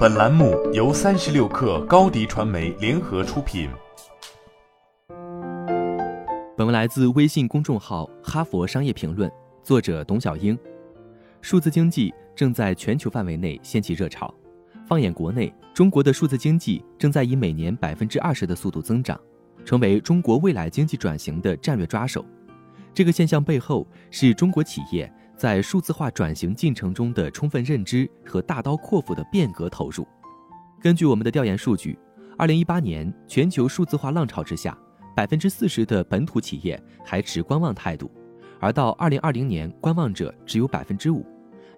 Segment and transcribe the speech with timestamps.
[0.00, 3.68] 本栏目由三十六氪高低传媒联合出品。
[6.56, 9.28] 本文来自微信公众号《哈佛商业评论》，
[9.62, 10.58] 作者董小英。
[11.42, 14.34] 数字经济正在全球范围内掀起热潮。
[14.86, 19.20] 放眼国内，中国的数字经济正在以每年百分之二十的速度增长，
[19.66, 22.24] 成为中国未来经济转型的战略抓手。
[22.94, 25.12] 这个现象背后是中国企业。
[25.40, 30.06] 在数字化转型进程中的充分认知和大刀阔斧的变革投入。
[30.82, 31.98] 根据我们的调研数据，
[32.36, 34.76] 二零一八年全球数字化浪潮之下，
[35.16, 38.10] 百分之四十的本土企业还持观望态度，
[38.60, 41.24] 而到二零二零年，观望者只有百分之五。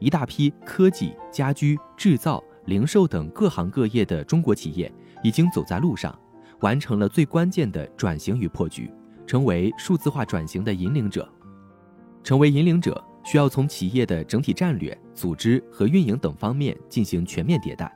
[0.00, 4.92] 一大批科技、家居、制造、零售等各行各业的中国企业
[5.22, 6.12] 已经走在路上，
[6.62, 8.92] 完成了最关键的转型与破局，
[9.24, 11.32] 成为数字化转型的引领者。
[12.24, 13.00] 成为引领者。
[13.24, 17.90] 需要从企业的整体战略、组织和运营等方面进行全面迭代，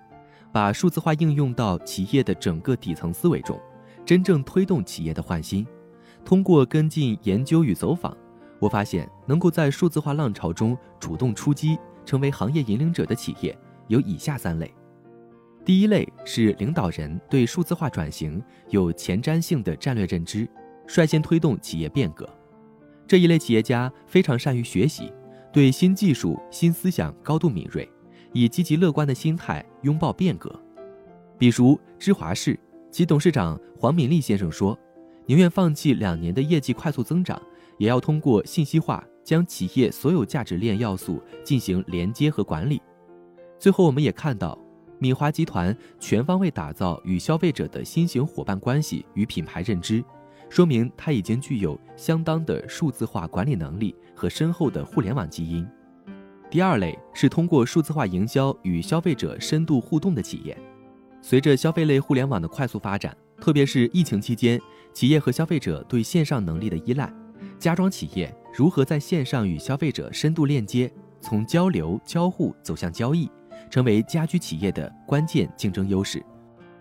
[0.53, 3.61] 把数字化应用到企业的整个底层思维中，
[4.05, 5.67] 真正推动企业的换新。
[6.25, 8.17] 通过跟进研究与走访，
[8.59, 13.57] 我发现能够在数字化浪潮中主动出击、成为行业引领者的企业
[13.89, 14.73] 有以下三类：
[15.65, 20.49] 第一类是领导人对数字化转型有前瞻性的战略认知，
[20.87, 22.29] 率先推动企业变革。
[23.07, 25.13] 这一类企业家非常善于学习，
[25.57, 27.91] 对新技术、新思想高度敏锐，
[28.35, 30.55] 以积极乐观的心态拥抱变革。
[31.39, 34.79] 比如芝华士，其董事长黄敏利先生说
[35.25, 37.41] ：“宁愿放弃两年的业绩快速增长，
[37.79, 42.79] 也要通过信息化将企业所有价值链要素进行连接和管理。”
[43.59, 44.59] 最后，我们也看到
[44.99, 50.05] 米华集团全方位打造与消费者的新型伙伴关系与品牌认知。
[50.49, 55.67] 说明它已经具有相当的数字化管理能力和深厚的互联网基因。
[56.49, 60.57] 第二类是通过数字化营销与消费者深度互动的企业。
[61.21, 64.61] 随着消费类互联网的快速发展，特别是疫情期间，
[64.95, 67.13] 企业和消费者对线上能力的依赖，
[67.59, 70.91] 家装企业如何在线上与消费者深度链接，
[71.21, 73.29] 从交流交互走向交易，
[73.69, 76.25] 成为家居企业的关键竞争优势。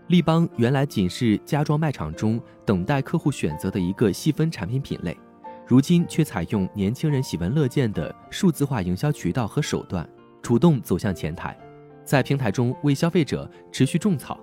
[0.08, 5.18] 立邦原来仅是家装卖场中等待客户选择的一个细分产品品类，
[5.66, 10.08] 如今却采用年轻人喜闻乐见的数字化营销渠道和手段，
[10.44, 11.58] 主动走向前台，
[12.04, 14.40] 在平台中为消费者持续种草，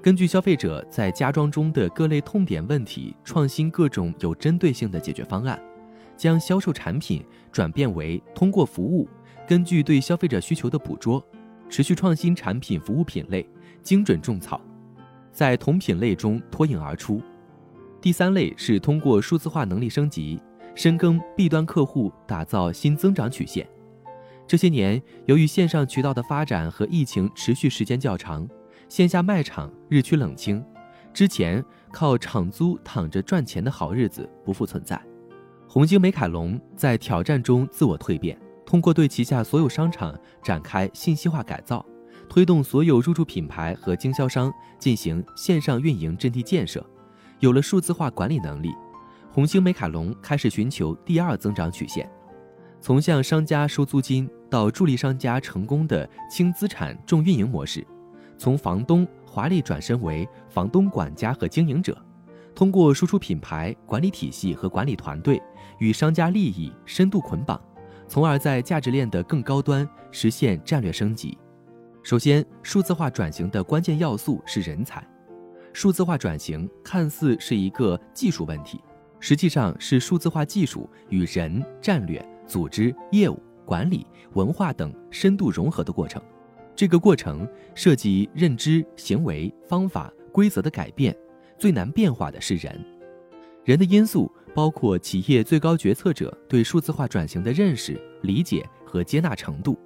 [0.00, 5.60] 根据消费者在家装中的各类痛点问题，创新各种有针对性的解决方案，
[6.16, 9.08] 将销售产品转变为通过服务，
[9.44, 11.20] 根据对消费者需求的捕捉，
[11.68, 13.44] 持续创新产品服务品类，
[13.82, 14.60] 精准种草。
[15.32, 17.20] 在同品类中脱颖而出。
[18.00, 20.40] 第三类是通过数字化能力升级，
[20.74, 23.68] 深耕 B 端客户，打造新增长曲线。
[24.46, 28.48] 这些年，由于线上渠道的发展和疫情持续时间较长，
[28.88, 30.64] 线下卖场日趋冷清，
[31.12, 35.00] 之前靠场租躺着赚钱的好日子不复存在。
[35.68, 38.36] 红星美凯龙在挑战中自我蜕变，
[38.66, 41.84] 通过对旗下所有商场展开信息化改造。
[42.30, 46.88] 推动所有入驻品牌和经销商进行线上运营阵地建设，
[47.40, 48.72] 有了数字化管理能力，
[49.32, 52.08] 红星美凯龙开始寻求第二增长曲线，
[52.80, 57.84] 从向商家收租金到助力商家成功的轻资产重运营模式，
[58.38, 62.00] 从房东华丽转身为房东管家和经营者，
[62.54, 65.42] 通过输出品牌管理体系和管理团队
[65.80, 67.60] 与商家利益深度捆绑，
[68.06, 71.36] 从而在价值链的更高端实现战略升级。
[72.02, 75.06] 首先，数字化转型的关键要素是人才。
[75.72, 78.80] 数字化转型看似是一个技术问题，
[79.20, 86.20] 实际上是数字化技术与人、战略、组织、业务、管理、文化等深度融合的过程。
[86.74, 91.14] 这个过程涉及认知、行为、方法、规则的改变。
[91.58, 92.82] 最难变化的是人。
[93.66, 99.78] 人的因素包括企业最高决策者对数字化转型的认识、理解和接纳程度。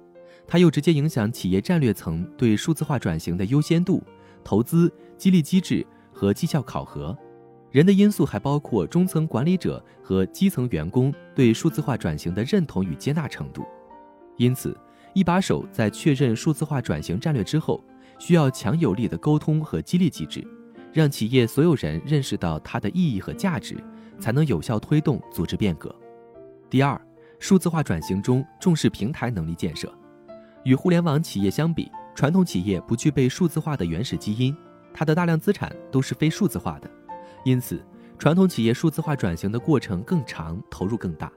[0.47, 4.03] 它又直接影响企业战略层对数字化转型的优先度、
[4.43, 7.17] 投资、激励机制和绩效考核。
[7.71, 13.65] 人的因素还包括中层管理者和基层员工对数字化转型的认同与接纳程度。
[14.37, 14.77] 因此，
[15.13, 17.83] 一把手在确认数字化转型战略之后，
[18.17, 20.45] 需要强有力的沟通和激励机制，
[20.93, 23.75] 让企业所有人认识到它的意义和价值，
[24.19, 25.93] 才能有效推动组织变革。
[26.69, 26.99] 第二，
[27.39, 29.93] 数字化转型中重视平台能力建设。
[30.65, 34.55] 与互联网企业相比，传统企业不具备数字化的原始基因，
[34.91, 36.89] 它的大量资产都是非数字化的，
[37.43, 37.79] 因此
[38.17, 41.31] 传统企业数字化转型的过程更长，投入更大。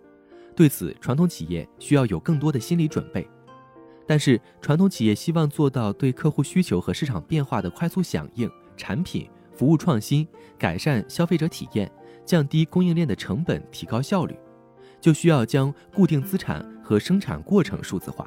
[0.56, 3.28] 对此，传统企业需要有更多的心理准备。
[4.06, 10.26] 但是传统企业希望做到对客户需求和市场变化的快速响应，产品服务创新，
[10.56, 11.92] 改善消费者体验，
[12.24, 14.34] 降低供应链的成本，提高效率，
[15.02, 18.26] 就需要将固定资产和生产过程数字化，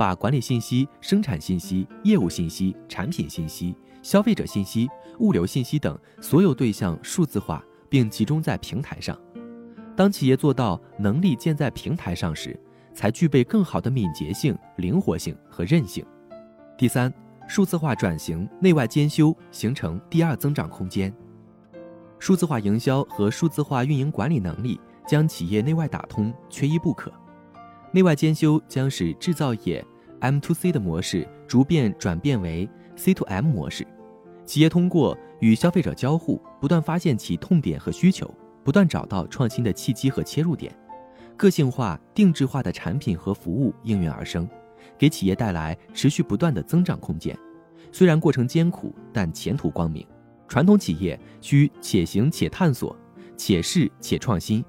[0.00, 4.88] 把管理信息、生产信息、业务信息、产品信息、消费者信息、
[5.18, 9.14] 物流信息等所有对象数字化，并集中在平台上。
[9.94, 12.58] 当企业做到能力建在平台上时，
[12.94, 16.02] 才具备更好的敏捷性、灵活性和韧性。
[16.78, 17.12] 第三，
[17.46, 21.14] 数字化转型内外兼修，形成第二增长空间。
[22.18, 27.12] 数字化营销和数字化运营管理能力将企业内外打通，缺一不可。
[27.92, 29.84] 内外兼修将使制造业
[30.20, 33.86] M to C 的模式逐渐转变为 C to M 模式。
[34.44, 38.32] 企业通过与消费者交互，不断发现其痛点和需求。
[38.62, 40.70] 不断找到创新的契机和切入点，
[41.34, 44.46] 个性化、定制化的产品和服务应运而生，
[44.98, 47.36] 给企业带来持续不断的增长空间。
[47.90, 50.06] 虽然过程艰苦，但前途光明。
[50.46, 52.94] 传统企业需且行且探索，
[53.34, 54.62] 且试且创新，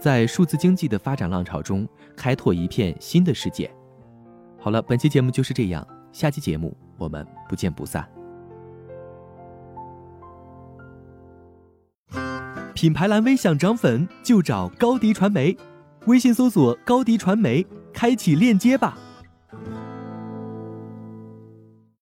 [0.00, 1.86] 在数字经济的发展浪潮中
[2.16, 3.70] 开拓一片新的世界。
[4.58, 8.08] 好了，本期节目就是这样，下期节目我们不见不散。
[12.74, 15.54] 品牌蓝 V 想涨粉就找高迪传媒，
[16.06, 18.96] 微信搜索高迪传媒，开启链接吧。